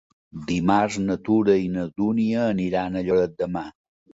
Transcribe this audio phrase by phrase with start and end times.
[0.51, 3.67] Dimarts na Tura i na Dúnia aniran a Lloret de Mar.